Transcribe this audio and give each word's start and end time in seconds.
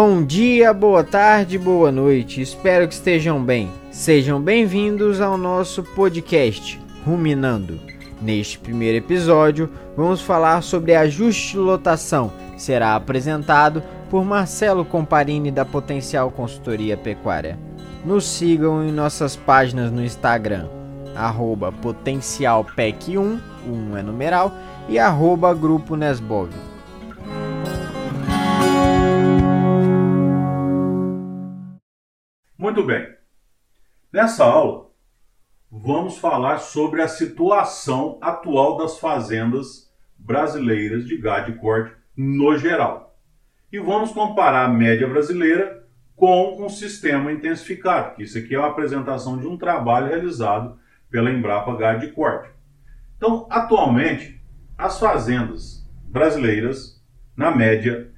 Bom 0.00 0.22
dia, 0.22 0.72
boa 0.72 1.02
tarde, 1.02 1.58
boa 1.58 1.90
noite. 1.90 2.40
Espero 2.40 2.86
que 2.86 2.94
estejam 2.94 3.42
bem. 3.42 3.68
Sejam 3.90 4.40
bem-vindos 4.40 5.20
ao 5.20 5.36
nosso 5.36 5.82
podcast 5.82 6.80
Ruminando. 7.04 7.80
Neste 8.22 8.60
primeiro 8.60 8.98
episódio, 8.98 9.68
vamos 9.96 10.20
falar 10.20 10.62
sobre 10.62 10.94
ajuste 10.94 11.54
de 11.54 11.58
lotação. 11.58 12.32
Será 12.56 12.94
apresentado 12.94 13.82
por 14.08 14.24
Marcelo 14.24 14.84
Comparini 14.84 15.50
da 15.50 15.64
Potencial 15.64 16.30
Consultoria 16.30 16.96
Pecuária. 16.96 17.58
Nos 18.04 18.24
sigam 18.24 18.84
em 18.84 18.92
nossas 18.92 19.34
páginas 19.34 19.90
no 19.90 20.04
Instagram, 20.04 20.68
arroba 21.16 21.72
potencialpec1, 21.72 23.40
1 23.66 23.96
é 23.96 24.02
numeral, 24.04 24.54
e 24.88 24.96
arroba 24.96 25.52
grupo 25.52 25.96
Nesbov. 25.96 26.50
Muito 32.58 32.82
bem. 32.82 33.08
Nessa 34.12 34.44
aula, 34.44 34.90
vamos 35.70 36.18
falar 36.18 36.58
sobre 36.58 37.00
a 37.00 37.06
situação 37.06 38.18
atual 38.20 38.76
das 38.76 38.98
fazendas 38.98 39.88
brasileiras 40.18 41.06
de 41.06 41.16
gado 41.16 41.52
e 41.52 41.56
corte 41.56 41.94
no 42.16 42.58
geral. 42.58 43.16
E 43.70 43.78
vamos 43.78 44.10
comparar 44.10 44.64
a 44.64 44.68
média 44.68 45.06
brasileira 45.06 45.86
com 46.16 46.60
um 46.60 46.68
sistema 46.68 47.30
intensificado, 47.30 48.16
que 48.16 48.24
isso 48.24 48.36
aqui 48.36 48.56
é 48.56 48.58
uma 48.58 48.70
apresentação 48.70 49.38
de 49.38 49.46
um 49.46 49.56
trabalho 49.56 50.08
realizado 50.08 50.80
pela 51.08 51.30
Embrapa 51.30 51.76
Gado 51.76 52.00
de 52.00 52.12
Corte. 52.12 52.50
Então, 53.16 53.46
atualmente, 53.48 54.42
as 54.76 54.98
fazendas 54.98 55.88
brasileiras, 56.06 57.00
na 57.36 57.54
média, 57.54 58.12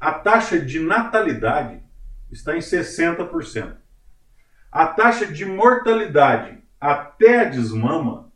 a 0.00 0.12
taxa 0.12 0.58
de 0.58 0.80
natalidade 0.80 1.80
está 2.28 2.56
em 2.56 2.60
60%. 2.60 3.83
A 4.74 4.88
taxa 4.88 5.24
de 5.24 5.44
mortalidade 5.44 6.60
até 6.80 7.42
a 7.42 7.44
desmama 7.44 8.32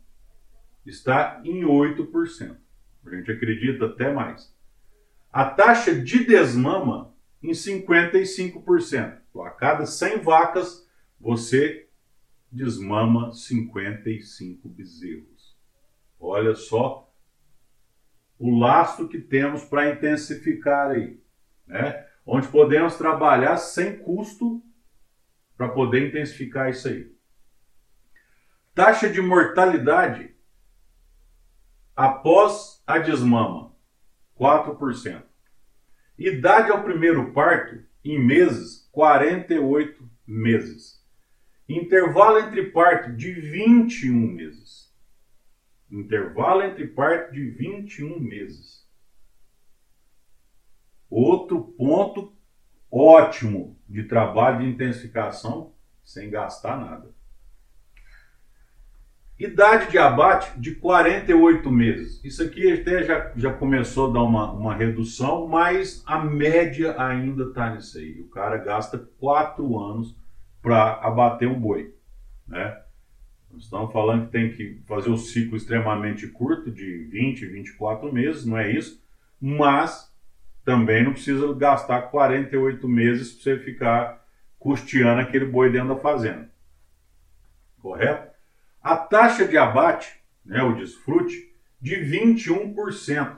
está 0.85 1.41
em 1.43 1.65
8%. 1.65 2.55
A 3.05 3.09
gente 3.09 3.29
acredita 3.29 3.87
até 3.87 4.13
mais. 4.13 4.55
A 5.33 5.43
taxa 5.43 5.93
de 5.93 6.23
desmama 6.23 7.13
em 7.43 7.51
55%. 7.51 9.17
Então, 9.29 9.43
a 9.43 9.49
cada 9.49 9.85
100 9.85 10.19
vacas, 10.19 10.89
você 11.19 11.89
desmama 12.49 13.33
55 13.33 14.69
bezerros. 14.69 15.57
Olha 16.17 16.55
só 16.55 17.13
o 18.39 18.57
laço 18.57 19.09
que 19.09 19.19
temos 19.19 19.65
para 19.65 19.91
intensificar 19.91 20.91
aí, 20.91 21.21
né? 21.67 22.07
Onde 22.25 22.47
podemos 22.47 22.95
trabalhar 22.95 23.57
sem 23.57 23.97
custo 23.97 24.63
para 25.59 25.67
poder 25.67 26.07
intensificar 26.07 26.69
isso 26.69 26.87
aí. 26.87 27.13
Taxa 28.73 29.09
de 29.09 29.21
mortalidade 29.21 30.33
após 31.93 32.81
a 32.87 32.97
desmama, 32.97 33.75
4%. 34.39 35.21
Idade 36.17 36.71
ao 36.71 36.81
primeiro 36.81 37.33
parto, 37.33 37.83
em 38.05 38.25
meses, 38.25 38.87
48 38.93 40.09
meses. 40.25 41.05
Intervalo 41.67 42.39
entre 42.39 42.71
parto 42.71 43.11
de 43.11 43.33
21 43.33 44.15
meses. 44.15 44.95
Intervalo 45.91 46.63
entre 46.63 46.87
parto 46.87 47.33
de 47.33 47.49
21 47.49 48.17
meses. 48.17 48.87
Outro 51.09 51.61
ponto 51.61 52.33
ótimo 52.89 53.78
de 53.89 54.03
trabalho 54.03 54.59
de 54.59 54.69
intensificação 54.69 55.73
sem 56.03 56.29
gastar 56.29 56.77
nada. 56.77 57.09
Idade 59.37 59.89
de 59.89 59.97
abate 59.97 60.59
de 60.59 60.75
48 60.75 61.71
meses. 61.71 62.23
Isso 62.25 62.43
aqui 62.43 62.73
até 62.73 63.03
já, 63.03 63.31
já 63.35 63.53
começou 63.53 64.09
a 64.09 64.13
dar 64.13 64.23
uma, 64.23 64.51
uma 64.51 64.75
redução, 64.75 65.47
mas 65.47 66.03
a 66.05 66.19
média 66.19 66.93
ainda 67.01 67.45
está 67.45 67.73
nisso 67.73 67.97
aí. 67.97 68.19
O 68.19 68.27
cara 68.27 68.57
gasta 68.57 68.97
4 69.17 69.79
anos 69.79 70.13
para 70.61 70.95
abater 70.95 71.47
um 71.47 71.57
boi. 71.57 71.95
Né? 72.45 72.81
Nós 73.49 73.63
estamos 73.63 73.93
falando 73.93 74.25
que 74.25 74.31
tem 74.31 74.51
que 74.51 74.81
fazer 74.85 75.09
o 75.09 75.13
um 75.13 75.17
ciclo 75.17 75.55
extremamente 75.55 76.27
curto, 76.27 76.69
de 76.69 77.05
20, 77.05 77.45
24 77.45 78.11
meses, 78.11 78.45
não 78.45 78.57
é 78.57 78.69
isso? 78.69 79.01
Mas 79.39 80.08
também 80.69 81.03
não 81.03 81.13
precisa 81.13 81.51
gastar 81.55 82.11
48 82.11 82.87
meses 82.87 83.33
para 83.33 83.41
você 83.41 83.57
ficar 83.57 84.23
custeando 84.59 85.19
aquele 85.19 85.45
boi 85.45 85.71
dentro 85.71 85.95
da 85.95 85.99
fazenda. 85.99 86.47
Correto? 87.79 88.35
A 88.79 88.95
taxa 88.95 89.47
de 89.47 89.57
abate, 89.57 90.21
né, 90.45 90.61
o 90.61 90.75
desfrute, 90.75 91.55
de 91.81 91.95
21%. 91.95 93.37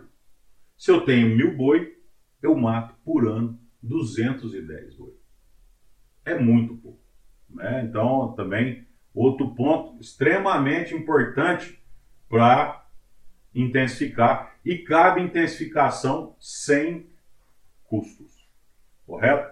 Se 0.75 0.91
eu 0.91 1.05
tenho 1.05 1.33
mil 1.33 1.55
boi, 1.55 1.97
eu 2.41 2.53
mato 2.53 2.95
por 3.05 3.25
ano 3.25 3.57
210 3.81 4.97
boi. 4.97 5.13
É 6.25 6.37
muito 6.37 6.75
pouco. 6.75 6.99
Né? 7.49 7.85
Então, 7.85 8.33
também, 8.33 8.85
outro 9.13 9.55
ponto 9.55 10.01
extremamente 10.01 10.93
importante 10.93 11.81
para 12.27 12.85
intensificar. 13.55 14.53
E 14.65 14.79
cabe 14.79 15.21
intensificação 15.21 16.35
sem 16.37 17.09
custos. 17.91 18.47
Correto? 19.05 19.51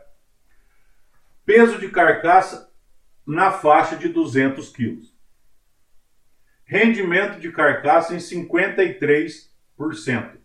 Peso 1.45 1.77
de 1.77 1.89
carcaça 1.89 2.73
na 3.27 3.51
faixa 3.51 3.97
de 3.97 4.07
200 4.07 4.69
quilos. 4.69 5.13
Rendimento 6.63 7.41
de 7.41 7.51
carcaça 7.51 8.15
em 8.15 8.19
53%. 8.19 10.37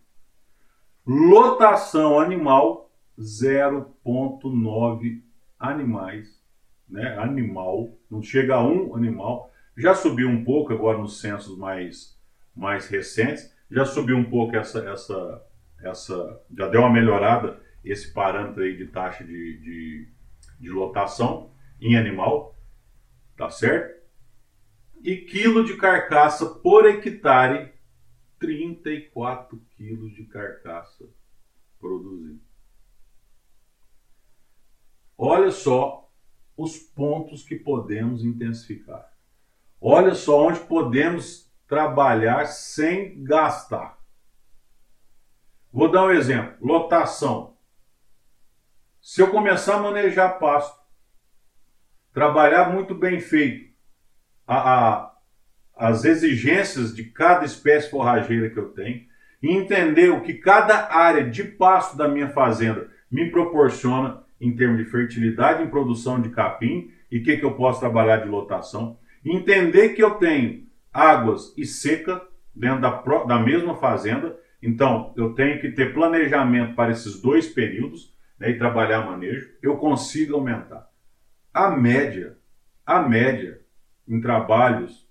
Lotação 1.07 2.19
animal 2.19 2.91
0,9 3.17 5.23
animais. 5.57 6.43
Né? 6.89 7.17
Animal, 7.17 7.97
não 8.11 8.21
chega 8.21 8.55
a 8.55 8.61
um 8.61 8.93
animal. 8.93 9.53
Já 9.77 9.95
subiu 9.95 10.27
um 10.27 10.43
pouco 10.43 10.73
agora 10.73 10.97
nos 10.97 11.21
censos 11.21 11.57
mais, 11.57 12.19
mais 12.53 12.87
recentes. 12.87 13.55
Já 13.71 13.85
subiu 13.85 14.17
um 14.17 14.29
pouco 14.29 14.57
essa, 14.57 14.79
essa, 14.89 15.41
essa. 15.81 16.41
Já 16.57 16.67
deu 16.67 16.81
uma 16.81 16.91
melhorada 16.91 17.63
esse 17.85 18.11
parâmetro 18.13 18.63
aí 18.63 18.75
de 18.75 18.87
taxa 18.87 19.23
de, 19.23 19.59
de, 19.59 20.09
de 20.59 20.69
lotação 20.69 21.53
em 21.79 21.95
animal, 21.95 22.57
tá 23.37 23.49
certo? 23.49 23.95
E 25.01 25.17
quilo 25.17 25.63
de 25.63 25.77
carcaça 25.77 26.45
por 26.45 26.85
hectare, 26.85 27.73
34 28.39 29.57
quilos 29.77 30.13
de 30.13 30.25
carcaça 30.25 31.05
produzido. 31.79 32.41
Olha 35.17 35.51
só 35.51 36.11
os 36.57 36.77
pontos 36.77 37.43
que 37.43 37.55
podemos 37.55 38.23
intensificar. 38.23 39.13
Olha 39.79 40.15
só 40.15 40.47
onde 40.47 40.59
podemos 40.61 41.51
trabalhar 41.67 42.45
sem 42.45 43.23
gastar. 43.23 43.99
Vou 45.71 45.91
dar 45.91 46.05
um 46.05 46.11
exemplo: 46.11 46.55
lotação. 46.65 47.54
Se 49.07 49.21
eu 49.21 49.27
começar 49.27 49.75
a 49.75 49.79
manejar 49.83 50.39
pasto, 50.39 50.79
trabalhar 52.11 52.73
muito 52.73 52.95
bem 52.95 53.19
feito 53.19 53.69
a, 54.47 54.55
a, 54.57 55.11
as 55.75 56.05
exigências 56.05 56.91
de 56.91 57.03
cada 57.03 57.45
espécie 57.45 57.91
forrageira 57.91 58.49
que 58.49 58.57
eu 58.57 58.69
tenho, 58.69 59.03
e 59.43 59.51
entender 59.51 60.09
o 60.09 60.21
que 60.21 60.33
cada 60.33 60.91
área 60.91 61.23
de 61.23 61.43
pasto 61.43 61.95
da 61.95 62.07
minha 62.07 62.29
fazenda 62.29 62.89
me 63.11 63.29
proporciona 63.29 64.23
em 64.41 64.55
termos 64.55 64.79
de 64.79 64.89
fertilidade 64.89 65.61
em 65.61 65.69
produção 65.69 66.19
de 66.19 66.29
capim 66.29 66.91
e 67.11 67.19
o 67.19 67.23
que, 67.23 67.37
que 67.37 67.45
eu 67.45 67.53
posso 67.53 67.79
trabalhar 67.79 68.17
de 68.17 68.27
lotação, 68.27 68.97
entender 69.23 69.89
que 69.89 70.01
eu 70.01 70.15
tenho 70.15 70.65
águas 70.91 71.53
e 71.55 71.63
seca 71.63 72.23
dentro 72.55 72.81
da, 72.81 72.89
da 73.25 73.37
mesma 73.37 73.75
fazenda, 73.75 74.35
então 74.63 75.13
eu 75.15 75.35
tenho 75.35 75.61
que 75.61 75.69
ter 75.69 75.93
planejamento 75.93 76.73
para 76.73 76.91
esses 76.91 77.21
dois 77.21 77.47
períodos 77.47 78.14
né, 78.39 78.49
e 78.49 78.57
trabalhar 78.57 79.05
manejo, 79.05 79.49
eu 79.61 79.77
consigo 79.77 80.35
aumentar. 80.35 80.89
A 81.53 81.69
média, 81.71 82.37
a 82.85 83.01
média 83.01 83.61
em 84.07 84.21
trabalhos, 84.21 85.07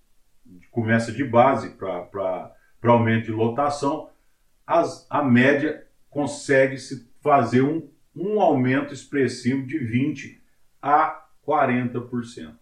começa 0.71 1.13
de 1.13 1.25
base 1.25 1.71
para 1.71 2.55
aumento 2.83 3.27
de 3.27 3.33
lotação, 3.33 4.11
as, 4.67 5.07
a 5.11 5.23
média 5.23 5.87
consegue-se 6.11 7.11
fazer 7.21 7.63
um, 7.63 7.89
um 8.15 8.41
aumento 8.41 8.93
expressivo 8.93 9.67
de 9.67 9.79
20% 9.79 10.39
a 10.81 11.27
40% 11.47 12.55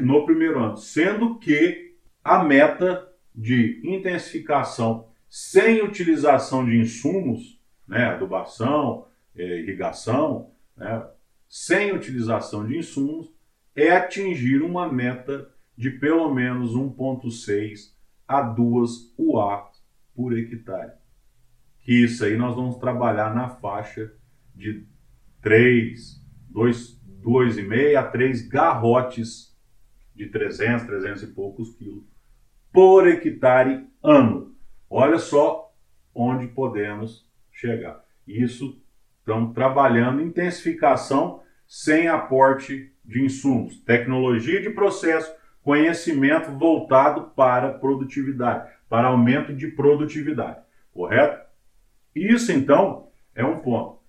no 0.00 0.24
primeiro 0.24 0.62
ano, 0.62 0.76
sendo 0.76 1.38
que 1.38 1.94
a 2.24 2.42
meta 2.42 3.08
de 3.34 3.80
intensificação 3.84 5.08
sem 5.28 5.82
utilização 5.82 6.64
de 6.64 6.76
insumos 6.76 7.59
né, 7.90 8.06
adubação, 8.06 9.08
é, 9.34 9.58
irrigação, 9.58 10.52
né, 10.76 11.04
sem 11.48 11.92
utilização 11.92 12.64
de 12.64 12.78
insumos, 12.78 13.28
é 13.74 13.90
atingir 13.90 14.62
uma 14.62 14.90
meta 14.90 15.50
de 15.76 15.90
pelo 15.90 16.32
menos 16.32 16.72
1,6 16.74 17.92
a 18.28 18.42
2 18.42 19.14
UA 19.18 19.70
por 20.14 20.38
hectare. 20.38 20.92
Que 21.80 22.04
isso 22.04 22.24
aí 22.24 22.36
nós 22.36 22.54
vamos 22.54 22.76
trabalhar 22.76 23.34
na 23.34 23.48
faixa 23.48 24.12
de 24.54 24.86
3, 25.42 26.24
2, 26.48 27.00
2,5 27.24 27.96
a 27.96 28.02
3 28.04 28.48
garrotes 28.48 29.58
de 30.14 30.28
300, 30.28 30.86
300 30.86 31.22
e 31.24 31.26
poucos 31.28 31.74
quilos 31.74 32.04
por 32.72 33.08
hectare 33.08 33.84
ano. 34.00 34.54
Olha 34.88 35.18
só 35.18 35.74
onde 36.14 36.46
podemos 36.46 37.28
chegar. 37.60 38.02
Isso 38.26 38.80
estamos 39.18 39.54
trabalhando 39.54 40.22
intensificação 40.22 41.42
sem 41.66 42.08
aporte 42.08 42.92
de 43.04 43.24
insumos, 43.24 43.78
tecnologia 43.80 44.60
de 44.60 44.70
processo, 44.70 45.32
conhecimento 45.62 46.50
voltado 46.52 47.30
para 47.36 47.74
produtividade, 47.74 48.70
para 48.88 49.08
aumento 49.08 49.54
de 49.54 49.68
produtividade, 49.68 50.60
correto? 50.92 51.46
Isso 52.14 52.50
então 52.50 53.08
é 53.34 53.44
um 53.44 53.60
ponto. 53.60 54.00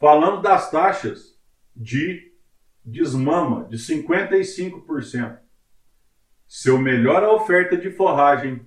Falando 0.00 0.42
das 0.42 0.70
taxas 0.70 1.38
de 1.76 2.32
desmama 2.84 3.64
de 3.68 3.76
55%. 3.76 5.38
Se 6.46 6.68
eu 6.68 6.78
melhoro 6.78 7.26
a 7.26 7.34
oferta 7.34 7.76
de 7.76 7.90
forragem 7.90 8.66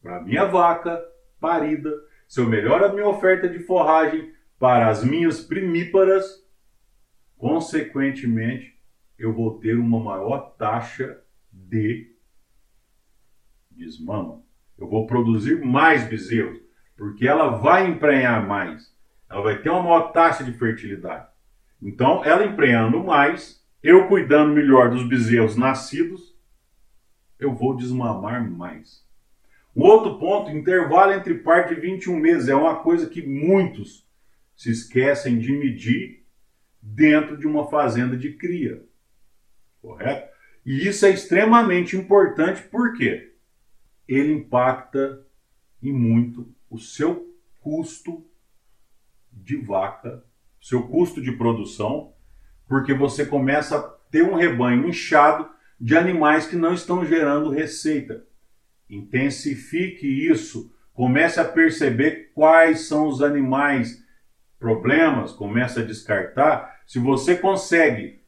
para 0.00 0.22
minha 0.22 0.44
vaca 0.44 1.02
parida, 1.40 1.90
se 2.28 2.40
eu 2.40 2.46
melhoro 2.46 2.84
a 2.84 2.92
minha 2.92 3.08
oferta 3.08 3.48
de 3.48 3.58
forragem 3.58 4.32
para 4.58 4.88
as 4.88 5.02
minhas 5.02 5.40
primíparas, 5.40 6.46
consequentemente, 7.38 8.78
eu 9.18 9.32
vou 9.32 9.58
ter 9.58 9.78
uma 9.78 9.98
maior 9.98 10.54
taxa 10.56 11.20
de 11.50 12.14
desmama. 13.70 14.42
Eu 14.76 14.88
vou 14.88 15.06
produzir 15.06 15.64
mais 15.64 16.06
bezerros, 16.06 16.60
porque 16.96 17.26
ela 17.26 17.48
vai 17.48 17.88
emprenhar 17.88 18.46
mais. 18.46 18.94
Ela 19.30 19.42
vai 19.42 19.62
ter 19.62 19.70
uma 19.70 19.82
maior 19.82 20.12
taxa 20.12 20.44
de 20.44 20.52
fertilidade. 20.52 21.28
Então, 21.80 22.22
ela 22.24 22.44
emprenhando 22.44 23.02
mais, 23.02 23.64
eu 23.82 24.06
cuidando 24.06 24.52
melhor 24.52 24.90
dos 24.90 25.08
bezerros 25.08 25.56
nascidos, 25.56 26.36
eu 27.38 27.54
vou 27.54 27.74
desmamar 27.74 28.48
mais. 28.50 29.07
Outro 29.80 30.18
ponto, 30.18 30.50
intervalo 30.50 31.12
entre 31.12 31.34
parte 31.34 31.72
de 31.72 31.80
21 31.80 32.16
meses, 32.16 32.48
é 32.48 32.54
uma 32.54 32.82
coisa 32.82 33.08
que 33.08 33.24
muitos 33.24 34.04
se 34.56 34.72
esquecem 34.72 35.38
de 35.38 35.52
medir 35.52 36.26
dentro 36.82 37.36
de 37.36 37.46
uma 37.46 37.70
fazenda 37.70 38.16
de 38.16 38.32
cria. 38.32 38.84
Correto? 39.80 40.32
E 40.66 40.88
isso 40.88 41.06
é 41.06 41.10
extremamente 41.10 41.96
importante 41.96 42.60
porque 42.64 43.34
ele 44.08 44.32
impacta 44.32 45.24
em 45.80 45.92
muito 45.92 46.52
o 46.68 46.76
seu 46.76 47.32
custo 47.60 48.26
de 49.32 49.56
vaca, 49.56 50.24
seu 50.60 50.88
custo 50.88 51.22
de 51.22 51.30
produção, 51.30 52.12
porque 52.66 52.92
você 52.92 53.24
começa 53.24 53.78
a 53.78 53.82
ter 54.10 54.24
um 54.24 54.34
rebanho 54.34 54.88
inchado 54.88 55.48
de 55.80 55.96
animais 55.96 56.48
que 56.48 56.56
não 56.56 56.74
estão 56.74 57.04
gerando 57.04 57.50
receita. 57.50 58.26
Intensifique 58.88 60.06
isso, 60.06 60.72
comece 60.94 61.38
a 61.38 61.44
perceber 61.44 62.30
quais 62.34 62.88
são 62.88 63.06
os 63.06 63.22
animais 63.22 64.02
problemas, 64.58 65.32
comece 65.32 65.80
a 65.80 65.84
descartar. 65.84 66.80
Se 66.86 66.98
você 66.98 67.36
consegue 67.36 68.20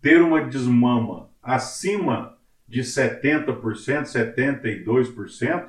ter 0.00 0.20
uma 0.20 0.44
desmama 0.44 1.30
acima 1.42 2.36
de 2.66 2.82
70%, 2.82 3.62
72%, 3.62 5.68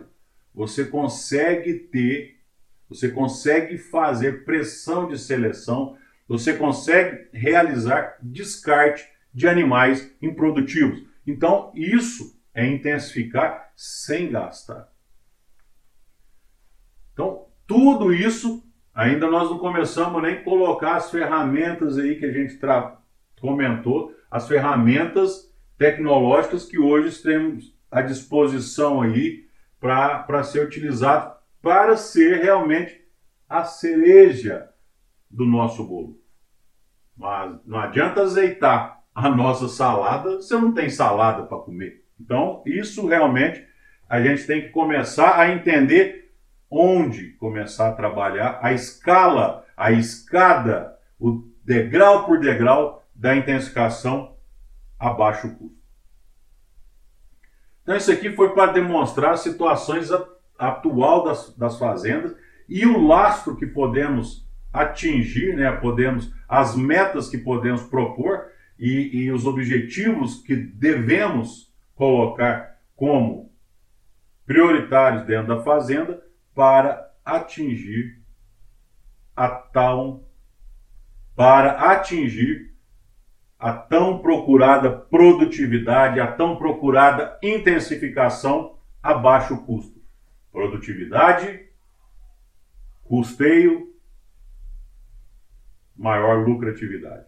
você 0.54 0.86
consegue 0.86 1.74
ter, 1.74 2.38
você 2.90 3.10
consegue 3.10 3.78
fazer 3.78 4.44
pressão 4.44 5.08
de 5.08 5.18
seleção, 5.18 5.98
você 6.28 6.54
consegue 6.54 7.28
realizar 7.32 8.18
descarte 8.22 9.08
de 9.34 9.48
animais 9.48 10.14
improdutivos. 10.22 11.04
Então, 11.26 11.72
isso 11.76 12.40
é 12.54 12.66
intensificar 12.68 13.72
sem 13.76 14.32
gastar. 14.32 14.92
Então, 17.14 17.48
tudo 17.68 18.14
isso, 18.14 18.64
ainda 18.94 19.30
nós 19.30 19.50
não 19.50 19.58
começamos 19.58 20.22
nem 20.22 20.44
colocar 20.44 20.96
as 20.96 21.10
ferramentas 21.10 21.98
aí 21.98 22.18
que 22.18 22.26
a 22.26 22.32
gente 22.32 22.60
comentou, 23.40 24.16
as 24.30 24.48
ferramentas 24.48 25.54
tecnológicas 25.78 26.66
que 26.66 26.80
hoje 26.80 27.22
temos 27.22 27.76
à 27.90 28.02
disposição 28.02 29.02
aí 29.02 29.48
para 29.80 30.44
ser 30.44 30.66
utilizado 30.66 31.42
para 31.62 31.96
ser 31.96 32.42
realmente 32.42 33.00
a 33.48 33.64
cereja 33.64 34.70
do 35.30 35.46
nosso 35.46 35.86
bolo. 35.86 36.20
Mas 37.16 37.60
não 37.66 37.80
adianta 37.80 38.22
azeitar 38.22 39.04
a 39.14 39.30
nossa 39.30 39.68
salada, 39.68 40.38
você 40.38 40.56
não 40.56 40.74
tem 40.74 40.90
salada 40.90 41.44
para 41.44 41.60
comer. 41.60 42.01
Então, 42.22 42.62
isso 42.66 43.08
realmente 43.08 43.66
a 44.08 44.22
gente 44.22 44.46
tem 44.46 44.62
que 44.62 44.70
começar 44.70 45.40
a 45.40 45.52
entender 45.52 46.32
onde 46.70 47.32
começar 47.32 47.90
a 47.90 47.94
trabalhar 47.94 48.60
a 48.62 48.72
escala, 48.74 49.66
a 49.76 49.92
escada, 49.92 50.96
o 51.20 51.44
degrau 51.66 52.26
por 52.26 52.40
degrau 52.40 53.04
da 53.16 53.36
intensificação 53.36 54.36
a 55.00 55.10
baixo 55.10 55.50
custo. 55.56 55.82
Então, 57.82 57.96
isso 57.96 58.12
aqui 58.12 58.32
foi 58.32 58.54
para 58.54 58.72
demonstrar 58.72 59.38
situações 59.38 60.10
atual 60.58 61.24
das, 61.24 61.56
das 61.58 61.80
fazendas 61.80 62.36
e 62.70 62.86
o 62.86 63.06
lastro 63.06 63.56
que 63.56 63.66
podemos 63.66 64.48
atingir, 64.72 65.56
né, 65.56 65.72
podemos, 65.72 66.32
as 66.48 66.76
metas 66.76 67.28
que 67.28 67.38
podemos 67.38 67.84
propor 67.84 68.46
e, 68.80 69.24
e 69.24 69.32
os 69.32 69.46
objetivos 69.46 70.42
que 70.42 70.56
devemos 70.56 71.71
colocar 72.02 72.82
como 72.96 73.54
prioritários 74.44 75.24
dentro 75.24 75.56
da 75.56 75.64
fazenda 75.64 76.20
para 76.52 77.14
atingir 77.24 78.20
a 79.36 79.48
tal 79.48 80.28
para 81.36 81.92
atingir 81.92 82.74
a 83.60 83.72
tão 83.72 84.18
procurada 84.18 84.90
produtividade, 84.90 86.20
a 86.20 86.32
tão 86.32 86.58
procurada 86.58 87.38
intensificação 87.40 88.80
a 89.04 89.14
baixo 89.14 89.64
custo. 89.64 90.02
Produtividade, 90.52 91.70
custeio, 93.04 93.94
maior 95.96 96.48
lucratividade. 96.48 97.28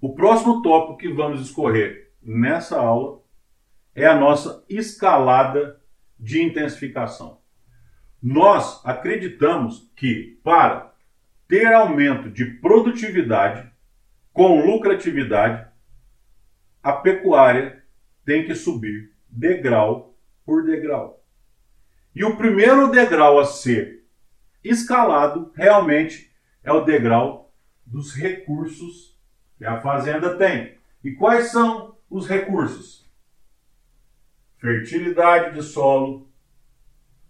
O 0.00 0.14
próximo 0.14 0.62
tópico 0.62 0.98
que 0.98 1.12
vamos 1.12 1.40
escorrer 1.40 2.12
nessa 2.22 2.80
aula 2.80 3.19
é 3.94 4.06
a 4.06 4.14
nossa 4.14 4.64
escalada 4.68 5.80
de 6.18 6.42
intensificação. 6.42 7.40
Nós 8.22 8.84
acreditamos 8.84 9.90
que 9.96 10.38
para 10.44 10.92
ter 11.48 11.72
aumento 11.72 12.30
de 12.30 12.44
produtividade 12.44 13.70
com 14.32 14.64
lucratividade, 14.64 15.68
a 16.82 16.92
pecuária 16.92 17.82
tem 18.24 18.44
que 18.44 18.54
subir 18.54 19.12
degrau 19.28 20.14
por 20.44 20.64
degrau. 20.64 21.24
E 22.14 22.24
o 22.24 22.36
primeiro 22.36 22.90
degrau 22.90 23.38
a 23.38 23.44
ser 23.44 24.04
escalado 24.62 25.52
realmente 25.54 26.30
é 26.62 26.72
o 26.72 26.84
degrau 26.84 27.52
dos 27.86 28.14
recursos 28.14 29.18
que 29.56 29.64
a 29.64 29.80
fazenda 29.80 30.36
tem. 30.36 30.78
E 31.02 31.12
quais 31.12 31.50
são 31.50 31.96
os 32.08 32.28
recursos? 32.28 32.99
Fertilidade 34.60 35.54
de 35.54 35.62
solo, 35.62 36.28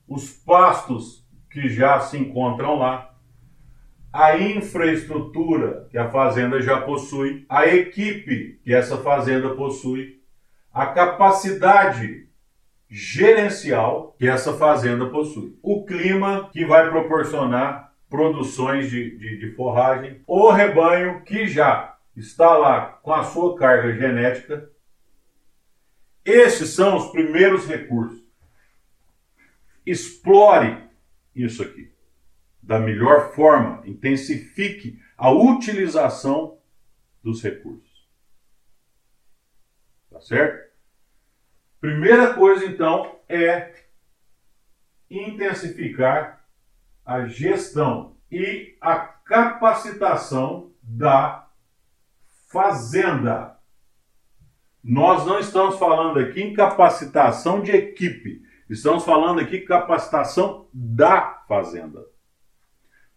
os 0.08 0.30
pastos 0.30 1.25
que 1.50 1.68
já 1.68 2.00
se 2.00 2.18
encontram 2.18 2.78
lá, 2.78 3.14
a 4.12 4.37
infraestrutura 4.37 5.87
que 5.90 5.96
a 5.96 6.10
fazenda 6.10 6.60
já 6.60 6.80
possui, 6.80 7.46
a 7.49 7.66
equipe 7.66 8.60
que 8.64 8.75
essa 8.75 8.96
fazenda 8.99 9.54
possui, 9.54 10.20
a 10.72 10.87
capacidade 10.87 12.28
gerencial 12.88 14.16
que 14.18 14.26
essa 14.26 14.54
fazenda 14.54 15.06
possui, 15.06 15.56
o 15.62 15.84
clima 15.84 16.50
que 16.52 16.64
vai 16.64 16.90
proporcionar 16.90 17.92
produções 18.08 18.90
de, 18.90 19.16
de, 19.16 19.38
de 19.38 19.54
forragem, 19.54 20.20
o 20.26 20.50
rebanho 20.50 21.22
que 21.22 21.46
já 21.46 21.96
está 22.16 22.56
lá 22.56 22.99
com 23.02 23.12
a 23.12 23.22
sua 23.22 23.56
carga 23.56 23.92
genética. 23.94 24.68
Esses 26.24 26.70
são 26.70 26.96
os 26.96 27.10
primeiros 27.10 27.66
recursos. 27.66 28.22
Explore 29.86 30.88
isso 31.34 31.62
aqui. 31.62 31.90
da 32.62 32.78
melhor 32.78 33.34
forma, 33.34 33.82
intensifique 33.86 35.02
a 35.16 35.30
utilização 35.32 36.58
dos 37.22 37.42
recursos. 37.42 38.08
Tá 40.10 40.20
certo? 40.20 40.70
Primeira 41.80 42.34
coisa, 42.34 42.66
então, 42.66 43.18
é 43.28 43.74
intensificar 45.10 46.46
a 47.04 47.26
gestão 47.26 48.16
e 48.30 48.76
a 48.80 48.98
capacitação 48.98 50.72
da 50.82 51.50
fazenda. 52.48 53.58
Nós 54.82 55.26
não 55.26 55.38
estamos 55.38 55.78
falando 55.78 56.18
aqui 56.18 56.40
em 56.40 56.54
capacitação 56.54 57.60
de 57.60 57.70
equipe, 57.70 58.42
estamos 58.68 59.04
falando 59.04 59.40
aqui 59.40 59.60
capacitação 59.60 60.68
da 60.72 61.44
fazenda. 61.46 62.04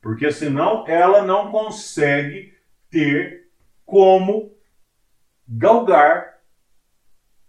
Porque 0.01 0.29
senão 0.32 0.86
ela 0.88 1.22
não 1.22 1.50
consegue 1.50 2.53
ter 2.89 3.48
como 3.86 4.53
galgar 5.48 6.39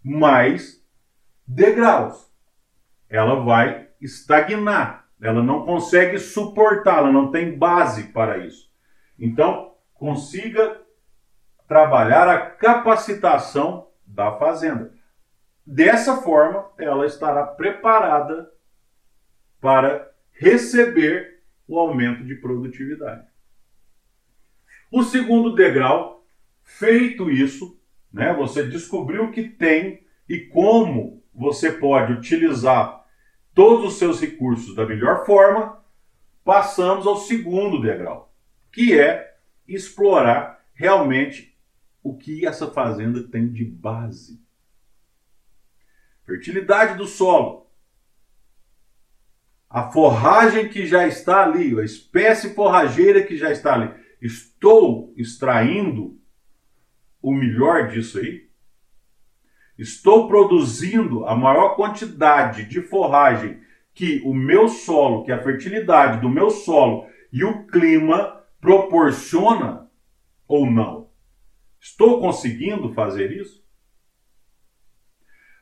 mais 0.01 0.81
degraus. 1.45 2.31
Ela 3.09 3.43
vai 3.43 3.89
estagnar, 3.99 5.09
ela 5.21 5.43
não 5.43 5.65
consegue 5.65 6.17
suportar, 6.19 6.99
ela 6.99 7.11
não 7.11 7.31
tem 7.31 7.57
base 7.57 8.05
para 8.13 8.37
isso. 8.37 8.71
Então, 9.19 9.75
consiga 9.93 10.81
trabalhar 11.67 12.29
a 12.29 12.49
capacitação 12.49 13.87
da 14.05 14.37
fazenda. 14.37 14.93
Dessa 15.65 16.17
forma, 16.17 16.69
ela 16.77 17.05
estará 17.05 17.45
preparada 17.45 18.51
para 19.59 20.11
receber 20.31 21.41
o 21.67 21.79
aumento 21.79 22.23
de 22.23 22.35
produtividade. 22.35 23.25
O 24.91 25.03
segundo 25.03 25.55
degrau, 25.55 26.25
feito 26.63 27.31
isso, 27.31 27.79
né, 28.13 28.33
você 28.33 28.63
descobriu 28.67 29.31
que 29.31 29.49
tem 29.49 30.05
e 30.29 30.39
como 30.39 31.23
você 31.33 31.71
pode 31.71 32.13
utilizar 32.13 33.03
todos 33.53 33.85
os 33.85 33.99
seus 33.99 34.21
recursos 34.21 34.75
da 34.75 34.85
melhor 34.85 35.25
forma, 35.25 35.83
passamos 36.43 37.07
ao 37.07 37.17
segundo 37.17 37.81
degrau, 37.81 38.33
que 38.71 38.99
é 38.99 39.35
explorar 39.67 40.63
realmente 40.73 41.54
o 42.05 42.15
que 42.15 42.45
essa 42.45 42.69
fazenda 42.69 43.23
tem 43.23 43.51
de 43.51 43.65
base. 43.65 44.39
Fertilidade 46.23 46.95
do 46.95 47.07
solo. 47.07 47.65
A 49.67 49.89
forragem 49.89 50.69
que 50.69 50.85
já 50.85 51.07
está 51.07 51.43
ali, 51.43 51.77
a 51.79 51.83
espécie 51.83 52.53
forrageira 52.53 53.23
que 53.23 53.35
já 53.35 53.51
está 53.51 53.73
ali. 53.73 53.91
Estou 54.21 55.15
extraindo 55.17 56.21
o 57.23 57.33
melhor 57.33 57.87
disso 57.87 58.19
aí? 58.19 58.51
Estou 59.75 60.27
produzindo 60.27 61.25
a 61.25 61.35
maior 61.35 61.75
quantidade 61.75 62.65
de 62.65 62.83
forragem 62.83 63.59
que 63.95 64.21
o 64.23 64.31
meu 64.31 64.67
solo, 64.67 65.25
que 65.25 65.31
a 65.31 65.41
fertilidade 65.41 66.21
do 66.21 66.29
meu 66.29 66.51
solo 66.51 67.07
e 67.33 67.43
o 67.43 67.65
clima 67.65 68.45
proporciona 68.61 69.89
ou 70.47 70.69
não? 70.69 71.04
Estou 71.85 72.19
conseguindo 72.19 72.91
fazer 72.95 73.31
isso? 73.31 73.63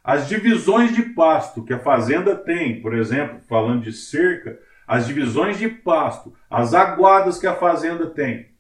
As 0.01 0.29
divisões 0.29 0.95
de 0.95 1.03
pasto 1.13 1.65
que 1.65 1.73
a 1.73 1.79
fazenda 1.79 2.33
tem, 2.33 2.81
por 2.81 2.95
exemplo, 2.95 3.41
falando 3.41 3.83
de 3.83 3.91
cerca, 3.91 4.57
as 4.87 5.05
divisões 5.05 5.57
de 5.57 5.67
pasto, 5.67 6.33
as 6.49 6.73
aguadas 6.73 7.37
que 7.37 7.45
a 7.45 7.53
fazenda 7.53 8.09
tem, 8.09 8.55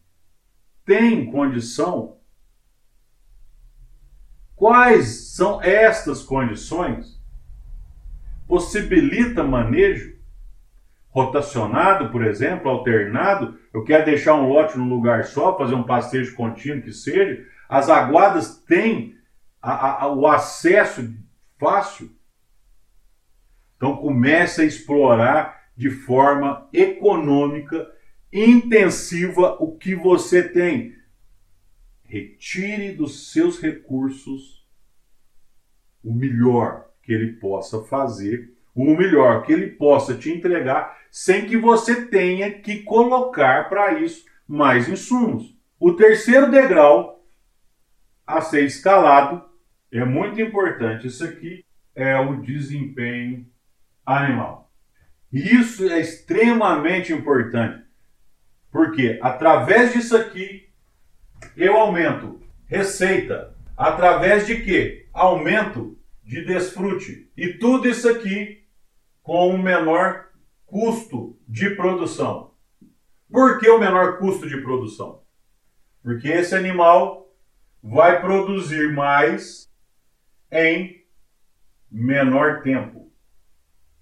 tem 0.83 1.31
condição? 1.31 2.17
Quais 4.53 5.33
são 5.33 5.61
estas 5.61 6.21
condições? 6.21 7.17
Possibilita 8.45 9.41
manejo 9.41 10.17
rotacionado, 11.07 12.09
por 12.09 12.25
exemplo, 12.25 12.69
alternado. 12.69 13.57
Eu 13.73 13.85
quero 13.85 14.03
deixar 14.03 14.33
um 14.33 14.49
lote 14.49 14.77
num 14.77 14.89
lugar 14.89 15.23
só, 15.23 15.57
fazer 15.57 15.75
um 15.75 15.83
pastejo 15.83 16.35
contínuo 16.35 16.81
que 16.81 16.91
seja. 16.91 17.52
As 17.67 17.89
aguadas 17.89 18.57
têm 18.57 19.15
a, 19.61 20.03
a, 20.03 20.13
o 20.13 20.27
acesso 20.27 21.13
fácil. 21.57 22.11
Então 23.77 23.97
comece 23.97 24.61
a 24.61 24.65
explorar 24.65 25.63
de 25.75 25.89
forma 25.89 26.69
econômica, 26.71 27.89
intensiva 28.31 29.57
o 29.59 29.75
que 29.75 29.95
você 29.95 30.43
tem. 30.43 30.95
Retire 32.03 32.91
dos 32.91 33.31
seus 33.31 33.59
recursos 33.59 34.63
o 36.03 36.13
melhor 36.13 36.89
que 37.01 37.11
ele 37.11 37.33
possa 37.33 37.83
fazer, 37.83 38.53
o 38.75 38.85
melhor 38.95 39.43
que 39.43 39.53
ele 39.53 39.67
possa 39.67 40.15
te 40.15 40.29
entregar, 40.29 40.97
sem 41.09 41.45
que 41.45 41.57
você 41.57 42.05
tenha 42.07 42.51
que 42.51 42.83
colocar 42.83 43.69
para 43.69 43.99
isso 43.99 44.25
mais 44.47 44.89
insumos. 44.89 45.55
O 45.79 45.93
terceiro 45.93 46.51
degrau 46.51 47.22
a 48.25 48.41
ser 48.41 48.65
escalado, 48.65 49.43
é 49.91 50.03
muito 50.03 50.41
importante. 50.41 51.07
Isso 51.07 51.23
aqui 51.23 51.65
é 51.95 52.17
o 52.17 52.41
desempenho 52.41 53.45
animal. 54.05 54.71
E 55.31 55.55
isso 55.55 55.89
é 55.89 55.99
extremamente 55.99 57.11
importante, 57.11 57.83
porque 58.71 59.19
através 59.21 59.93
disso 59.93 60.15
aqui 60.15 60.69
eu 61.57 61.75
aumento 61.75 62.41
receita. 62.67 63.55
Através 63.75 64.45
de 64.45 64.61
quê? 64.61 65.07
Aumento 65.11 65.97
de 66.23 66.45
desfrute. 66.45 67.31
E 67.35 67.53
tudo 67.53 67.87
isso 67.87 68.07
aqui 68.07 68.63
com 69.21 69.49
um 69.49 69.61
menor 69.61 70.29
custo 70.65 71.37
de 71.47 71.71
produção. 71.71 72.53
Por 73.31 73.59
que 73.59 73.69
o 73.69 73.79
menor 73.79 74.19
custo 74.19 74.47
de 74.47 74.57
produção? 74.57 75.23
Porque 76.03 76.27
esse 76.27 76.53
animal 76.55 77.22
vai 77.83 78.21
produzir 78.21 78.93
mais 78.93 79.69
em 80.49 81.03
menor 81.91 82.61
tempo. 82.61 83.11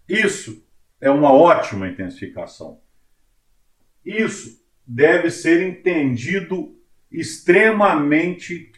Isso 0.07 0.63
é 0.99 1.09
uma 1.09 1.33
ótima 1.33 1.87
intensificação. 1.87 2.79
Isso 4.05 4.63
deve 4.85 5.31
ser 5.31 5.67
entendido 5.67 6.77
extremamente. 7.11 8.71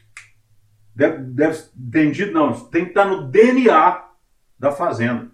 Deve, 0.95 1.17
deve, 1.23 1.59
entendido, 1.75 2.31
não, 2.31 2.53
tem 2.69 2.85
que 2.85 2.91
estar 2.91 3.05
no 3.05 3.27
DNA 3.29 4.09
da 4.57 4.71
fazenda. 4.71 5.29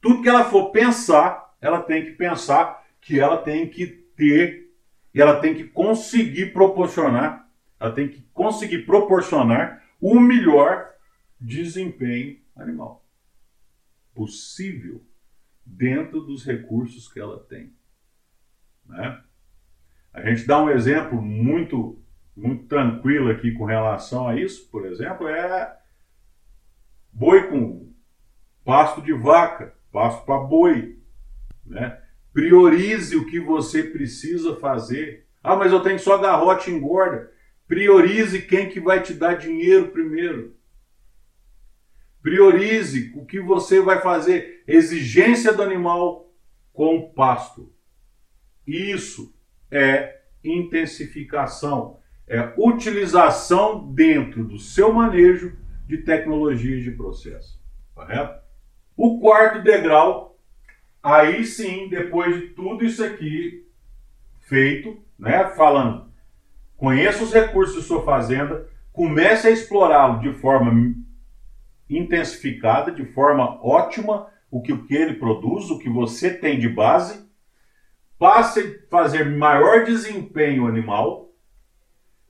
Tudo 0.00 0.22
que 0.22 0.28
ela 0.28 0.44
for 0.44 0.70
pensar, 0.70 1.54
ela 1.60 1.80
tem 1.80 2.04
que 2.04 2.12
pensar 2.12 2.84
que 3.00 3.20
ela 3.20 3.36
tem 3.36 3.68
que 3.68 3.86
ter 3.86 4.70
e 5.14 5.20
ela 5.20 5.40
tem 5.40 5.54
que 5.54 5.64
conseguir 5.64 6.52
proporcionar 6.52 7.39
ela 7.80 7.92
tem 7.92 8.08
que 8.08 8.20
conseguir 8.34 8.84
proporcionar 8.84 9.82
o 9.98 10.20
melhor 10.20 10.90
desempenho 11.40 12.38
animal 12.54 13.04
possível 14.14 15.02
dentro 15.64 16.20
dos 16.20 16.44
recursos 16.44 17.10
que 17.10 17.18
ela 17.18 17.40
tem. 17.40 17.72
Né? 18.86 19.22
A 20.12 20.28
gente 20.28 20.46
dá 20.46 20.62
um 20.62 20.70
exemplo 20.70 21.20
muito 21.22 21.96
muito 22.36 22.64
tranquilo 22.66 23.30
aqui 23.30 23.52
com 23.52 23.64
relação 23.64 24.26
a 24.26 24.36
isso, 24.36 24.70
por 24.70 24.86
exemplo, 24.86 25.28
é 25.28 25.76
boi 27.12 27.48
com 27.48 27.92
pasto 28.64 29.02
de 29.02 29.12
vaca, 29.12 29.74
pasto 29.92 30.24
para 30.24 30.38
boi. 30.38 30.98
Né? 31.66 32.00
Priorize 32.32 33.16
o 33.16 33.26
que 33.26 33.40
você 33.40 33.82
precisa 33.82 34.56
fazer. 34.56 35.26
Ah, 35.42 35.56
mas 35.56 35.72
eu 35.72 35.82
tenho 35.82 35.98
só 35.98 36.16
garrote 36.16 36.70
engorda. 36.70 37.30
Priorize 37.70 38.42
quem 38.42 38.68
que 38.68 38.80
vai 38.80 39.00
te 39.00 39.14
dar 39.14 39.34
dinheiro 39.34 39.92
primeiro. 39.92 40.56
Priorize 42.20 43.12
o 43.14 43.24
que 43.24 43.38
você 43.38 43.80
vai 43.80 44.00
fazer. 44.00 44.64
Exigência 44.66 45.52
do 45.52 45.62
animal 45.62 46.34
com 46.72 47.12
pasto. 47.12 47.72
Isso 48.66 49.32
é 49.70 50.18
intensificação, 50.42 52.00
é 52.26 52.52
utilização 52.58 53.86
dentro 53.94 54.42
do 54.42 54.58
seu 54.58 54.92
manejo 54.92 55.56
de 55.86 55.98
tecnologias 55.98 56.82
de 56.82 56.90
processo. 56.90 57.62
Correto? 57.94 58.42
O 58.96 59.20
quarto 59.20 59.62
degrau, 59.62 60.36
aí 61.00 61.44
sim, 61.44 61.88
depois 61.88 62.34
de 62.34 62.48
tudo 62.48 62.84
isso 62.84 63.04
aqui 63.04 63.64
feito, 64.40 65.00
né, 65.16 65.50
falando 65.50 66.09
Conheça 66.80 67.22
os 67.22 67.30
recursos 67.30 67.74
de 67.74 67.82
sua 67.82 68.02
fazenda, 68.02 68.66
comece 68.90 69.46
a 69.46 69.50
explorá-lo 69.50 70.18
de 70.20 70.32
forma 70.32 70.94
intensificada, 71.90 72.90
de 72.90 73.04
forma 73.04 73.62
ótima, 73.62 74.28
o 74.50 74.62
que, 74.62 74.72
o 74.72 74.86
que 74.86 74.94
ele 74.94 75.12
produz, 75.12 75.70
o 75.70 75.78
que 75.78 75.90
você 75.90 76.32
tem 76.32 76.58
de 76.58 76.70
base. 76.70 77.28
passe 78.18 78.60
a 78.60 78.90
fazer 78.90 79.26
maior 79.26 79.84
desempenho 79.84 80.66
animal 80.66 81.28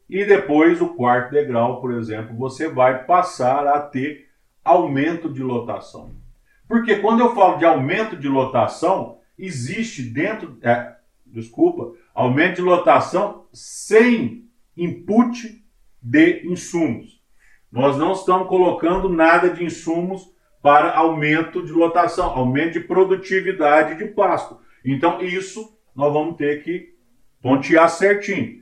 e 0.08 0.24
depois 0.24 0.80
o 0.80 0.94
quarto 0.94 1.30
degrau, 1.30 1.80
por 1.80 1.94
exemplo, 1.94 2.36
você 2.36 2.68
vai 2.68 3.04
passar 3.04 3.68
a 3.68 3.80
ter 3.80 4.30
aumento 4.64 5.32
de 5.32 5.44
lotação. 5.44 6.16
Porque 6.66 6.96
quando 6.96 7.20
eu 7.20 7.36
falo 7.36 7.56
de 7.56 7.64
aumento 7.64 8.16
de 8.16 8.28
lotação, 8.28 9.18
existe 9.38 10.02
dentro, 10.02 10.58
é, 10.60 10.96
desculpa, 11.24 11.92
aumento 12.20 12.56
de 12.56 12.62
lotação 12.62 13.46
sem 13.52 14.48
input 14.76 15.64
de 16.02 16.46
insumos. 16.46 17.20
Nós 17.70 17.96
não 17.96 18.12
estamos 18.12 18.48
colocando 18.48 19.08
nada 19.08 19.48
de 19.50 19.64
insumos 19.64 20.30
para 20.62 20.94
aumento 20.96 21.64
de 21.64 21.72
lotação, 21.72 22.30
aumento 22.30 22.74
de 22.74 22.80
produtividade 22.80 23.96
de 23.96 24.06
pasto. 24.06 24.60
Então, 24.84 25.22
isso 25.22 25.78
nós 25.94 26.12
vamos 26.12 26.36
ter 26.36 26.62
que 26.62 26.94
pontear 27.40 27.88
certinho. 27.88 28.60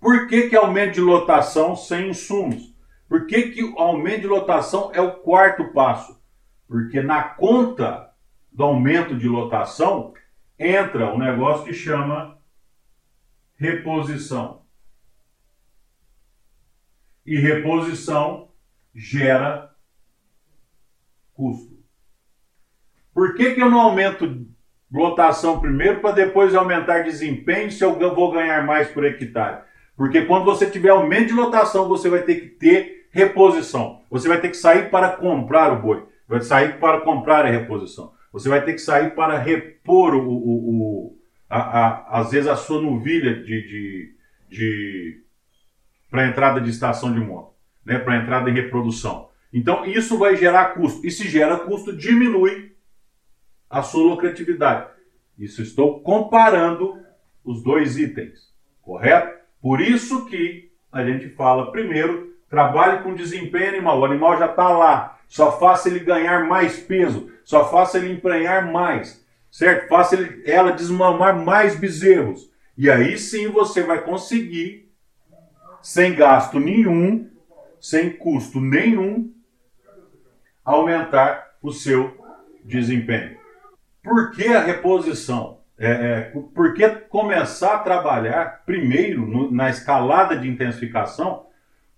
Por 0.00 0.26
que, 0.26 0.48
que 0.48 0.56
aumento 0.56 0.94
de 0.94 1.00
lotação 1.00 1.76
sem 1.76 2.10
insumos? 2.10 2.74
Por 3.08 3.26
que, 3.26 3.50
que 3.50 3.62
o 3.62 3.78
aumento 3.78 4.22
de 4.22 4.26
lotação 4.26 4.90
é 4.92 5.00
o 5.00 5.12
quarto 5.12 5.72
passo? 5.72 6.20
Porque 6.66 7.00
na 7.00 7.22
conta 7.22 8.10
do 8.52 8.64
aumento 8.64 9.16
de 9.16 9.28
lotação 9.28 10.12
entra 10.58 11.12
um 11.12 11.18
negócio 11.18 11.64
que 11.64 11.72
chama 11.72 12.38
reposição. 13.56 14.62
E 17.24 17.38
reposição 17.38 18.50
gera 18.94 19.70
custo. 21.34 21.78
Por 23.12 23.34
que, 23.34 23.54
que 23.54 23.62
eu 23.62 23.70
não 23.70 23.80
aumento 23.80 24.46
lotação 24.90 25.60
primeiro 25.60 26.00
para 26.00 26.14
depois 26.14 26.54
aumentar 26.54 27.02
desempenho 27.02 27.70
se 27.70 27.84
eu 27.84 27.98
vou 28.14 28.32
ganhar 28.32 28.64
mais 28.64 28.88
por 28.88 29.04
hectare? 29.04 29.62
Porque 29.96 30.24
quando 30.24 30.44
você 30.44 30.70
tiver 30.70 30.90
aumento 30.90 31.28
de 31.28 31.34
lotação, 31.34 31.88
você 31.88 32.08
vai 32.08 32.22
ter 32.22 32.36
que 32.36 32.46
ter 32.46 33.08
reposição. 33.10 34.04
Você 34.08 34.28
vai 34.28 34.40
ter 34.40 34.48
que 34.48 34.56
sair 34.56 34.90
para 34.90 35.10
comprar 35.10 35.72
o 35.72 35.82
boi. 35.82 36.06
Vai 36.26 36.40
sair 36.40 36.78
para 36.78 37.00
comprar 37.00 37.44
a 37.44 37.50
reposição. 37.50 38.12
Você 38.32 38.48
vai 38.48 38.64
ter 38.64 38.74
que 38.74 38.80
sair 38.80 39.14
para 39.14 39.38
repor 39.38 40.14
o, 40.14 40.28
o, 40.28 40.70
o 40.70 41.18
a, 41.48 41.58
a, 41.58 42.20
às 42.20 42.30
vezes 42.30 42.48
a 42.48 42.56
sua 42.56 42.80
novilha 42.80 43.42
de, 43.42 43.62
de, 43.68 44.14
de 44.48 45.22
para 46.10 46.26
entrada 46.26 46.60
de 46.60 46.70
estação 46.70 47.12
de 47.12 47.20
moto, 47.20 47.54
né, 47.84 47.98
para 47.98 48.16
entrada 48.16 48.50
em 48.50 48.54
reprodução. 48.54 49.28
Então 49.52 49.84
isso 49.86 50.18
vai 50.18 50.36
gerar 50.36 50.74
custo. 50.74 51.06
E 51.06 51.10
se 51.10 51.28
gera 51.28 51.58
custo, 51.58 51.96
diminui 51.96 52.72
a 53.68 53.82
sua 53.82 54.10
lucratividade. 54.10 54.90
Isso 55.38 55.62
estou 55.62 56.00
comparando 56.00 56.98
os 57.44 57.62
dois 57.62 57.98
itens, 57.98 58.52
correto? 58.82 59.38
Por 59.60 59.80
isso 59.80 60.26
que 60.26 60.70
a 60.92 61.04
gente 61.04 61.28
fala 61.30 61.70
primeiro, 61.70 62.34
trabalhe 62.48 63.02
com 63.02 63.14
desempenho 63.14 63.68
animal. 63.68 64.00
O 64.00 64.04
animal 64.04 64.38
já 64.38 64.46
está 64.46 64.68
lá, 64.68 65.17
só 65.28 65.58
faça 65.58 65.88
ele 65.88 66.00
ganhar 66.00 66.46
mais 66.46 66.78
peso, 66.80 67.30
só 67.44 67.70
faça 67.70 67.98
ele 67.98 68.12
emprenhar 68.12 68.72
mais, 68.72 69.24
certo? 69.50 69.88
Faça 69.88 70.16
ele, 70.16 70.42
ela 70.50 70.72
desmamar 70.72 71.38
mais 71.38 71.76
bezerros. 71.78 72.50
E 72.76 72.90
aí 72.90 73.18
sim 73.18 73.48
você 73.48 73.82
vai 73.82 74.02
conseguir, 74.02 74.90
sem 75.82 76.14
gasto 76.14 76.58
nenhum, 76.58 77.28
sem 77.80 78.10
custo 78.10 78.60
nenhum, 78.60 79.32
aumentar 80.64 81.56
o 81.62 81.72
seu 81.72 82.16
desempenho. 82.64 83.36
Por 84.02 84.30
que 84.32 84.48
a 84.48 84.60
reposição? 84.60 85.58
É, 85.78 85.90
é, 85.90 86.20
por 86.54 86.74
que 86.74 86.88
começar 86.88 87.76
a 87.76 87.78
trabalhar 87.78 88.64
primeiro 88.66 89.24
no, 89.24 89.50
na 89.50 89.70
escalada 89.70 90.36
de 90.36 90.48
intensificação 90.48 91.46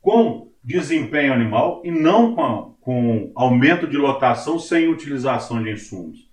com 0.03 0.50
desempenho 0.62 1.33
animal 1.33 1.83
e 1.85 1.90
não 1.90 2.35
com, 2.35 2.77
com 2.81 3.33
aumento 3.35 3.87
de 3.87 3.96
lotação 3.96 4.59
sem 4.59 4.88
utilização 4.88 5.62
de 5.62 5.70
insumos? 5.70 6.31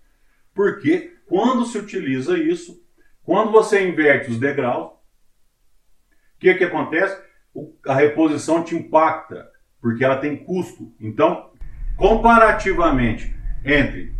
Porque 0.54 1.14
quando 1.28 1.66
se 1.66 1.78
utiliza 1.78 2.38
isso, 2.38 2.82
quando 3.24 3.52
você 3.52 3.88
inverte 3.88 4.32
os 4.32 4.40
degraus, 4.40 4.88
o 4.88 6.40
que, 6.40 6.54
que 6.56 6.64
acontece? 6.64 7.22
O, 7.54 7.74
a 7.88 7.94
reposição 7.96 8.64
te 8.64 8.76
impacta, 8.76 9.50
porque 9.82 10.04
ela 10.04 10.18
tem 10.18 10.38
custo. 10.38 10.94
Então, 11.00 11.52
comparativamente 11.96 13.36
entre 13.66 14.16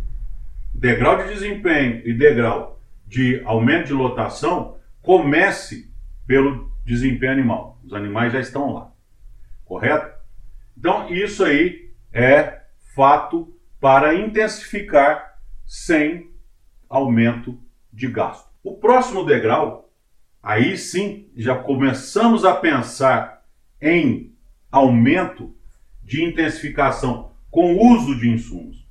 degrau 0.74 1.16
de 1.18 1.32
desempenho 1.32 2.02
e 2.04 2.12
degrau 2.12 2.80
de 3.06 3.40
aumento 3.44 3.86
de 3.86 3.92
lotação, 3.94 4.76
comece 5.00 5.90
pelo 6.26 6.70
desempenho 6.84 7.32
animal. 7.32 7.80
Os 7.82 7.94
animais 7.94 8.32
já 8.32 8.40
estão 8.40 8.74
lá. 8.74 8.92
Correto? 9.68 10.16
Então, 10.76 11.10
isso 11.10 11.44
aí 11.44 11.92
é 12.10 12.62
fato 12.94 13.54
para 13.78 14.14
intensificar 14.14 15.38
sem 15.66 16.30
aumento 16.88 17.60
de 17.92 18.08
gasto. 18.08 18.48
O 18.64 18.78
próximo 18.78 19.26
degrau, 19.26 19.92
aí 20.42 20.78
sim, 20.78 21.30
já 21.36 21.54
começamos 21.54 22.46
a 22.46 22.54
pensar 22.54 23.44
em 23.80 24.34
aumento 24.72 25.54
de 26.02 26.24
intensificação 26.24 27.32
com 27.50 27.76
uso 27.76 28.18
de 28.18 28.30
insumos, 28.30 28.88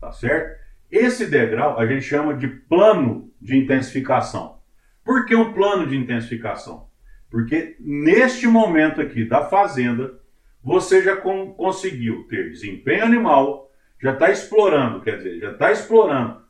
tá 0.00 0.12
certo? 0.12 0.60
Esse 0.90 1.26
degrau 1.26 1.76
a 1.78 1.86
gente 1.86 2.02
chama 2.02 2.34
de 2.34 2.46
plano 2.46 3.32
de 3.40 3.56
intensificação. 3.56 4.60
Por 5.04 5.26
que 5.26 5.34
um 5.34 5.52
plano 5.52 5.88
de 5.88 5.96
intensificação? 5.96 6.88
Porque 7.28 7.76
neste 7.80 8.46
momento 8.46 9.00
aqui 9.00 9.24
da 9.24 9.44
fazenda, 9.44 10.19
você 10.62 11.02
já 11.02 11.16
com, 11.16 11.52
conseguiu 11.54 12.26
ter 12.28 12.50
desempenho 12.50 13.04
animal, 13.04 13.70
já 14.00 14.12
está 14.12 14.30
explorando, 14.30 15.00
quer 15.00 15.16
dizer, 15.16 15.38
já 15.38 15.52
está 15.52 15.72
explorando 15.72 16.40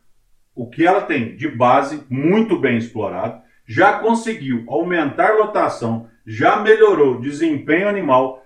o 0.54 0.68
que 0.68 0.86
ela 0.86 1.02
tem 1.02 1.36
de 1.36 1.48
base, 1.48 2.04
muito 2.10 2.58
bem 2.58 2.76
explorado, 2.76 3.40
já 3.66 3.98
conseguiu 3.98 4.64
aumentar 4.68 5.36
lotação, 5.36 6.08
já 6.26 6.56
melhorou 6.60 7.20
desempenho 7.20 7.88
animal, 7.88 8.44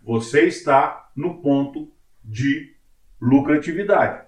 você 0.00 0.46
está 0.46 1.10
no 1.14 1.42
ponto 1.42 1.92
de 2.24 2.74
lucratividade. 3.20 4.24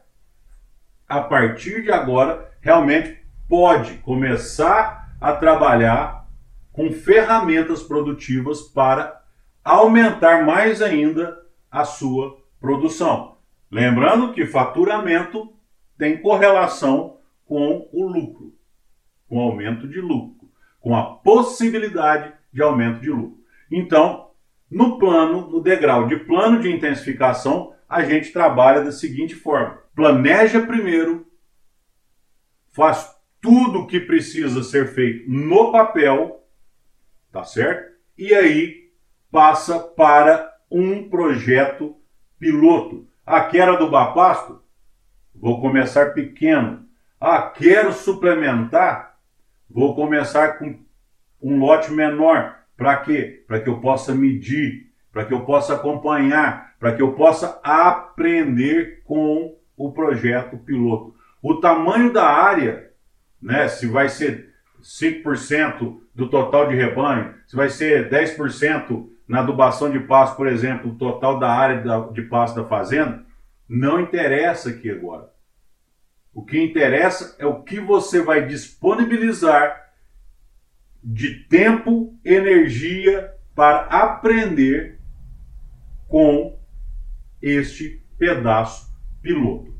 A 1.08 1.20
partir 1.20 1.82
de 1.82 1.92
agora, 1.92 2.50
realmente 2.60 3.18
pode 3.48 3.94
começar 3.98 5.14
a 5.20 5.32
trabalhar 5.32 6.28
com 6.72 6.90
ferramentas 6.90 7.82
produtivas 7.82 8.62
para 8.62 9.21
aumentar 9.64 10.44
mais 10.44 10.82
ainda 10.82 11.40
a 11.70 11.84
sua 11.84 12.38
produção. 12.60 13.36
Lembrando 13.70 14.32
que 14.32 14.46
faturamento 14.46 15.52
tem 15.96 16.20
correlação 16.20 17.18
com 17.46 17.88
o 17.92 18.06
lucro, 18.06 18.54
com 19.28 19.38
o 19.38 19.40
aumento 19.40 19.88
de 19.88 20.00
lucro, 20.00 20.48
com 20.80 20.96
a 20.96 21.14
possibilidade 21.16 22.32
de 22.52 22.62
aumento 22.62 23.00
de 23.00 23.10
lucro. 23.10 23.42
Então, 23.70 24.30
no 24.70 24.98
plano, 24.98 25.48
no 25.50 25.60
degrau 25.60 26.06
de 26.06 26.16
plano 26.16 26.60
de 26.60 26.70
intensificação, 26.70 27.72
a 27.88 28.04
gente 28.04 28.32
trabalha 28.32 28.82
da 28.82 28.92
seguinte 28.92 29.34
forma: 29.34 29.78
planeja 29.94 30.66
primeiro, 30.66 31.26
faz 32.72 33.14
tudo 33.40 33.80
o 33.80 33.86
que 33.86 34.00
precisa 34.00 34.62
ser 34.62 34.94
feito 34.94 35.30
no 35.30 35.72
papel, 35.72 36.46
tá 37.30 37.44
certo? 37.44 37.92
E 38.16 38.34
aí 38.34 38.81
passa 39.32 39.80
para 39.80 40.52
um 40.70 41.08
projeto 41.08 41.96
piloto. 42.38 43.08
Ah, 43.24 43.40
quero 43.40 43.72
adubar 43.72 44.12
pasto? 44.12 44.62
Vou 45.34 45.58
começar 45.60 46.12
pequeno. 46.12 46.84
Ah, 47.18 47.40
quero 47.40 47.94
suplementar? 47.94 49.16
Vou 49.70 49.94
começar 49.94 50.58
com 50.58 50.78
um 51.42 51.58
lote 51.58 51.90
menor. 51.90 52.58
Para 52.76 52.96
quê? 52.98 53.42
Para 53.48 53.60
que 53.60 53.70
eu 53.70 53.80
possa 53.80 54.14
medir, 54.14 54.92
para 55.10 55.24
que 55.24 55.32
eu 55.32 55.46
possa 55.46 55.74
acompanhar, 55.74 56.74
para 56.78 56.94
que 56.94 57.00
eu 57.00 57.12
possa 57.14 57.58
aprender 57.62 59.02
com 59.04 59.56
o 59.76 59.92
projeto 59.92 60.58
piloto. 60.58 61.14
O 61.40 61.54
tamanho 61.54 62.12
da 62.12 62.26
área, 62.26 62.90
né, 63.40 63.66
se 63.68 63.86
vai 63.86 64.08
ser 64.08 64.52
5% 64.82 66.00
do 66.14 66.28
total 66.28 66.68
de 66.68 66.74
rebanho, 66.74 67.34
se 67.46 67.56
vai 67.56 67.70
ser 67.70 68.10
10% 68.10 69.11
na 69.26 69.40
adubação 69.40 69.90
de 69.90 70.00
pasto, 70.00 70.36
por 70.36 70.46
exemplo, 70.46 70.90
o 70.90 70.94
total 70.96 71.38
da 71.38 71.50
área 71.50 71.82
de 72.12 72.22
pasto 72.22 72.60
da 72.60 72.68
fazenda, 72.68 73.24
não 73.68 74.00
interessa 74.00 74.70
aqui 74.70 74.90
agora. 74.90 75.30
O 76.34 76.44
que 76.44 76.62
interessa 76.62 77.36
é 77.38 77.46
o 77.46 77.62
que 77.62 77.78
você 77.80 78.22
vai 78.22 78.46
disponibilizar 78.46 79.82
de 81.02 81.44
tempo, 81.48 82.18
energia 82.24 83.32
para 83.54 83.86
aprender 83.86 85.00
com 86.08 86.58
este 87.40 88.02
pedaço 88.18 88.90
piloto. 89.20 89.74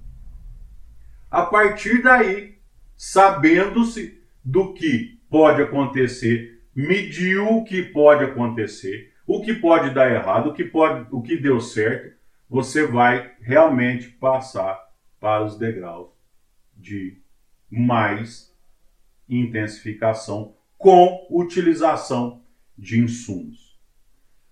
A 1.31 1.47
partir 1.47 2.03
daí, 2.03 2.59
sabendo-se 2.97 4.21
do 4.45 4.75
que 4.75 5.21
pode 5.31 5.63
acontecer, 5.63 6.61
mediu 6.75 7.49
o 7.49 7.65
que 7.65 7.83
pode 7.83 8.25
acontecer, 8.25 9.12
o 9.27 9.43
que 9.43 9.55
pode 9.55 9.91
dar 9.91 10.11
errado, 10.11 10.51
o 10.51 10.55
que 10.55 10.65
pode, 10.65 11.07
o 11.11 11.23
que 11.23 11.37
deu 11.37 11.61
certo, 11.61 12.17
você 12.49 12.87
vai 12.87 13.33
realmente 13.41 14.09
passar 14.09 14.79
para 15.19 15.45
os 15.45 15.57
degraus 15.57 16.11
de 16.77 17.19
mais 17.71 18.53
intensificação 19.29 20.55
com 20.77 21.27
utilização 21.31 22.43
de 22.77 23.01
insumos. 23.01 23.79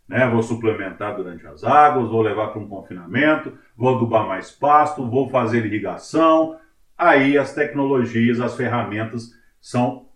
Né? 0.09 0.29
Vou 0.29 0.43
suplementar 0.43 1.17
durante 1.17 1.47
as 1.47 1.63
águas, 1.63 2.09
vou 2.09 2.23
levar 2.23 2.49
para 2.49 2.61
um 2.61 2.69
confinamento, 2.69 3.57
vou 3.77 3.95
adubar 3.95 4.27
mais 4.27 4.51
pasto, 4.51 5.09
vou 5.09 5.29
fazer 5.29 5.67
irrigação. 5.67 6.59
Aí 6.97 7.37
as 7.37 7.55
tecnologias, 7.55 8.41
as 8.41 8.57
ferramentas 8.57 9.33
são 9.61 10.09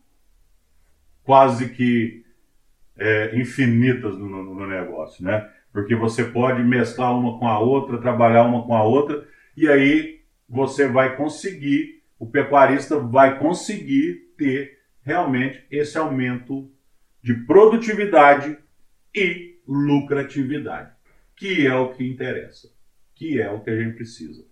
quase 1.22 1.70
que 1.70 2.23
é, 2.96 3.38
infinitas 3.38 4.16
no, 4.16 4.28
no, 4.28 4.54
no 4.54 4.66
negócio, 4.66 5.24
né? 5.24 5.48
Porque 5.72 5.94
você 5.94 6.24
pode 6.24 6.62
mesclar 6.62 7.16
uma 7.18 7.38
com 7.38 7.48
a 7.48 7.58
outra, 7.58 7.98
trabalhar 7.98 8.44
uma 8.44 8.64
com 8.64 8.74
a 8.74 8.84
outra, 8.84 9.26
e 9.56 9.68
aí 9.68 10.20
você 10.48 10.86
vai 10.86 11.16
conseguir, 11.16 12.02
o 12.18 12.26
pecuarista 12.26 12.98
vai 12.98 13.38
conseguir 13.38 14.32
ter 14.36 14.78
realmente 15.02 15.64
esse 15.70 15.98
aumento 15.98 16.70
de 17.22 17.34
produtividade 17.34 18.56
e 19.14 19.58
lucratividade, 19.66 20.92
que 21.36 21.66
é 21.66 21.74
o 21.74 21.92
que 21.92 22.06
interessa, 22.06 22.68
que 23.14 23.40
é 23.40 23.50
o 23.50 23.60
que 23.60 23.70
a 23.70 23.76
gente 23.76 23.96
precisa. 23.96 24.44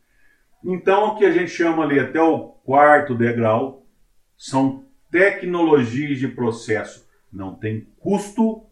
Então, 0.64 1.08
o 1.08 1.18
que 1.18 1.24
a 1.24 1.30
gente 1.30 1.50
chama 1.50 1.82
ali 1.82 1.98
até 1.98 2.20
o 2.20 2.48
quarto 2.64 3.14
degrau 3.14 3.86
são 4.36 4.84
tecnologias 5.10 6.18
de 6.18 6.28
processo. 6.28 7.06
Não 7.32 7.54
tem 7.54 7.86
custo, 7.98 8.64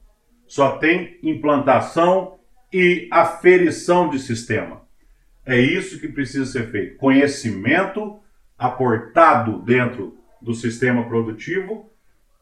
só 0.47 0.79
tem 0.79 1.19
implantação 1.23 2.39
e 2.73 3.09
aferição 3.11 4.09
de 4.09 4.19
sistema. 4.19 4.83
É 5.47 5.59
isso 5.59 5.99
que 5.99 6.09
precisa 6.09 6.47
ser 6.47 6.71
feito. 6.71 6.97
Conhecimento 6.99 8.21
aportado 8.59 9.63
dentro 9.63 10.19
do 10.41 10.55
sistema 10.55 11.05
produtivo 11.09 11.91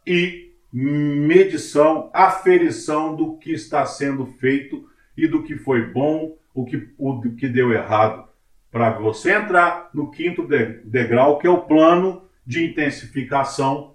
e 0.07 0.52
medição, 0.72 2.11
aferição 2.12 3.14
do 3.14 3.38
que 3.38 3.52
está 3.52 3.87
sendo 3.87 4.26
feito 4.26 4.88
e 5.16 5.26
do 5.26 5.42
que 5.42 5.57
foi 5.57 5.87
bom, 5.87 6.37
o 6.54 6.64
que, 6.64 6.90
o 6.98 7.20
que 7.35 7.48
deu 7.48 7.72
errado. 7.72 8.28
Para 8.70 8.98
você 8.98 9.33
entrar 9.33 9.90
no 9.94 10.11
quinto 10.11 10.46
degrau, 10.85 11.38
que 11.38 11.46
é 11.46 11.50
o 11.50 11.62
plano 11.62 12.22
de 12.46 12.64
intensificação, 12.64 13.94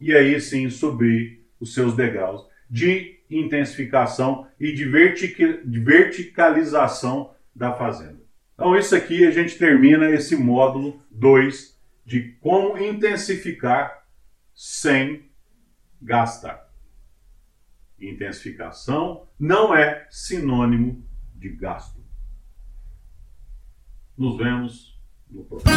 e 0.00 0.12
aí 0.14 0.40
sim 0.40 0.68
subir 0.70 1.41
os 1.62 1.72
seus 1.74 1.94
degraus 1.94 2.44
de 2.68 3.20
intensificação 3.30 4.48
e 4.58 4.72
de, 4.72 4.84
verticalização 4.84 7.32
da 7.54 7.72
fazenda. 7.72 8.20
Então, 8.54 8.76
isso 8.76 8.96
aqui 8.96 9.24
a 9.24 9.30
gente 9.30 9.56
termina 9.56 10.10
esse 10.10 10.34
módulo 10.34 11.00
2 11.10 11.80
de 12.04 12.32
como 12.40 12.76
intensificar 12.76 14.04
sem 14.52 15.30
gastar. 16.00 16.68
Intensificação 17.98 19.28
não 19.38 19.74
é 19.74 20.06
sinônimo 20.10 21.06
de 21.34 21.48
gasto. 21.50 22.02
Nos 24.18 24.36
vemos 24.36 25.00
no 25.30 25.44
próximo. 25.44 25.70